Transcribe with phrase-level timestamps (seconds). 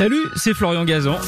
[0.00, 1.18] Salut, c'est Florian Gazan.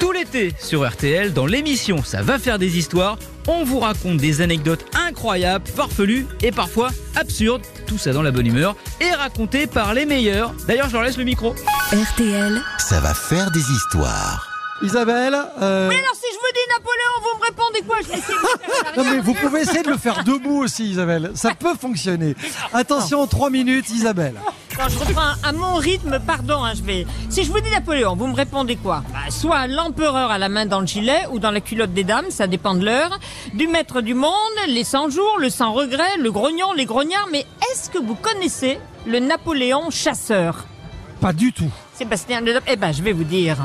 [0.00, 4.40] Tout l'été sur RTL, dans l'émission Ça va faire des histoires, on vous raconte des
[4.40, 9.92] anecdotes incroyables, farfelues et parfois absurdes, tout ça dans la bonne humeur, et racontées par
[9.92, 10.54] les meilleurs.
[10.66, 11.54] D'ailleurs, je leur laisse le micro.
[11.92, 14.48] RTL, Ça va faire des histoires.
[14.80, 17.96] Isabelle, euh, Mais alors si je vous dis Napoléon, vous me répondez quoi?
[18.00, 21.32] Je vais de non mais vous pouvez essayer de le faire debout aussi, Isabelle.
[21.34, 22.34] Ça peut fonctionner.
[22.72, 24.36] Attention, 3 minutes, Isabelle.
[24.78, 27.04] Quand je reprends à mon rythme, pardon, hein, je vais.
[27.30, 29.02] Si je vous dis Napoléon, vous me répondez quoi?
[29.12, 32.26] Bah, Soit l'empereur à la main dans le gilet ou dans la culotte des dames,
[32.30, 33.18] ça dépend de l'heure.
[33.54, 34.32] Du maître du monde,
[34.68, 37.26] les 100 jours, le sans regret, le grognon, les grognards.
[37.32, 40.66] Mais est-ce que vous connaissez le Napoléon chasseur?
[41.20, 41.70] Pas du tout.
[41.94, 43.56] Sébastien Le Eh ben, je vais vous dire.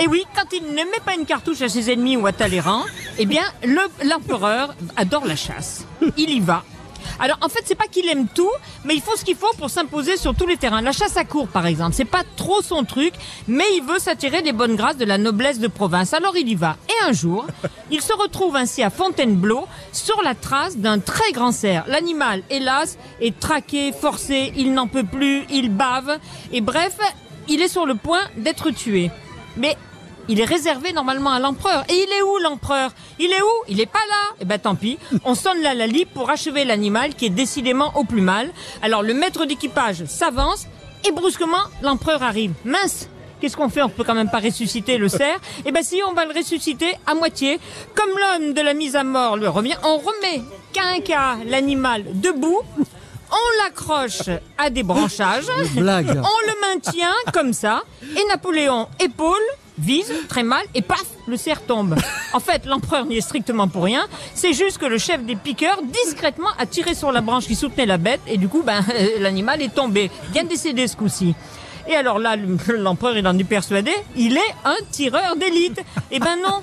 [0.00, 2.82] Et oui, quand il ne met pas une cartouche à ses ennemis ou à Talleyrand,
[3.18, 5.86] eh bien, le- l'empereur adore la chasse.
[6.16, 6.64] Il y va.
[7.20, 8.50] Alors, en fait, c'est pas qu'il aime tout,
[8.84, 10.80] mais il faut ce qu'il faut pour s'imposer sur tous les terrains.
[10.80, 13.14] La chasse à cour, par exemple, c'est pas trop son truc,
[13.46, 16.14] mais il veut s'attirer les bonnes grâces de la noblesse de province.
[16.14, 16.76] Alors, il y va.
[16.88, 17.46] Et un jour,
[17.90, 21.84] il se retrouve ainsi à Fontainebleau, sur la trace d'un très grand cerf.
[21.88, 26.18] L'animal, hélas, est traqué, forcé, il n'en peut plus, il bave,
[26.52, 26.96] et bref,
[27.48, 29.10] il est sur le point d'être tué.
[29.56, 29.76] Mais
[30.28, 31.84] il est réservé normalement à l'empereur.
[31.88, 32.90] Et il est où l'empereur?
[33.18, 33.64] Il est où?
[33.68, 34.36] Il est pas là.
[34.40, 34.98] Eh ben tant pis.
[35.24, 38.50] On sonne la Lali pour achever l'animal qui est décidément au plus mal.
[38.82, 40.66] Alors le maître d'équipage s'avance
[41.06, 42.52] et brusquement l'empereur arrive.
[42.64, 43.08] Mince
[43.40, 43.82] Qu'est-ce qu'on fait?
[43.82, 45.38] On peut quand même pas ressusciter le cerf.
[45.64, 47.60] Eh ben si, on va le ressusciter à moitié.
[47.94, 52.60] Comme l'homme de la mise à mort le revient, on remet qu'un l'animal debout.
[53.30, 55.44] On l'accroche à des branchages.
[55.76, 56.08] Blague.
[56.08, 57.82] On le maintient comme ça.
[58.02, 59.36] Et Napoléon épaule,
[59.78, 61.94] vise très mal et paf, le cerf tombe.
[62.32, 64.06] En fait, l'empereur n'y est strictement pour rien.
[64.34, 67.86] C'est juste que le chef des piqueurs discrètement a tiré sur la branche qui soutenait
[67.86, 68.80] la bête et du coup, ben,
[69.20, 70.10] l'animal est tombé.
[70.32, 71.34] Bien décédé ce coup-ci.
[71.88, 75.80] Et alors là, le- l'empereur, il en est persuadé, il est un tireur d'élite.
[76.10, 76.62] Eh ben non.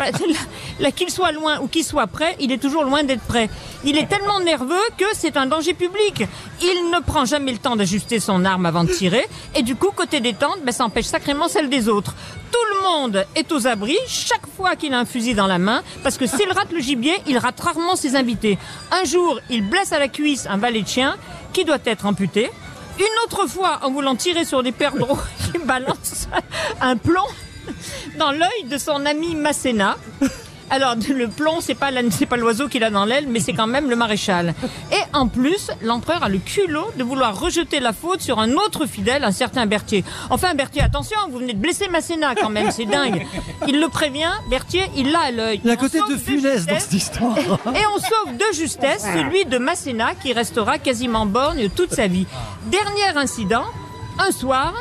[0.96, 3.48] Qu'il soit loin ou qu'il soit près, il est toujours loin d'être prêt.
[3.84, 6.24] Il est tellement nerveux que c'est un danger public.
[6.60, 9.24] Il ne prend jamais le temps d'ajuster son arme avant de tirer.
[9.54, 12.14] Et du coup, côté détente, ben, ça empêche sacrément celle des autres.
[12.52, 15.82] Tout le monde est aux abris chaque fois qu'il a un fusil dans la main,
[16.02, 18.58] parce que s'il rate le gibier, il rate rarement ses invités.
[18.90, 21.16] Un jour, il blesse à la cuisse un valet de chien
[21.52, 22.50] qui doit être amputé.
[22.98, 25.18] Une autre fois, en voulant tirer sur des perdreaux,
[25.54, 26.28] il balance
[26.80, 27.26] un plomb
[28.18, 29.96] dans l'œil de son ami Masséna.
[30.70, 33.66] Alors le plomb, c'est pas c'est pas l'oiseau qu'il a dans l'aile, mais c'est quand
[33.66, 34.54] même le maréchal.
[34.92, 38.86] Et en plus, l'empereur a le culot de vouloir rejeter la faute sur un autre
[38.86, 40.04] fidèle, un certain Berthier.
[40.30, 43.26] Enfin Berthier, attention, vous venez de blesser Masséna quand même, c'est dingue.
[43.66, 45.60] Il le prévient, Berthier, il l'a à l'œil.
[45.64, 47.36] Il y a côté de funeste dans cette histoire.
[47.38, 52.26] Et on sauve de justesse celui de Masséna qui restera quasiment borgne toute sa vie.
[52.66, 53.64] Dernier incident,
[54.18, 54.74] un soir,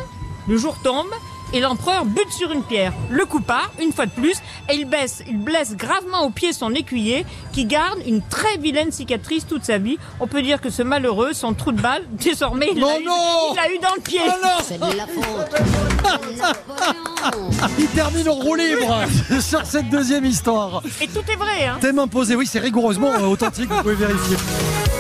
[0.48, 1.10] le jour tombe
[1.54, 2.94] et l'empereur bute sur une pierre.
[3.10, 4.38] Le coup part, une fois de plus,
[4.70, 8.92] et il, baisse, il blesse gravement au pied son écuyer qui garde une très vilaine
[8.92, 9.98] cicatrice toute sa vie.
[10.20, 13.52] On peut dire que ce malheureux, son trou de balle, désormais, il l'a eu, non
[13.52, 14.22] il l'a eu dans le pied.
[14.64, 15.26] C'est de la faute.
[15.52, 17.50] de Napoléon.
[17.78, 19.02] Il termine en roue libre
[19.42, 20.82] sur cette deuxième histoire.
[21.02, 21.78] Et tout est vrai, hein.
[21.82, 24.38] Thème imposé, oui, c'est rigoureusement euh, authentique, vous pouvez vérifier.